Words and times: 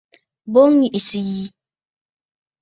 Bo 0.51 0.61
ŋì’ìsǝ̀ 0.77 1.23
yi. 1.33 1.45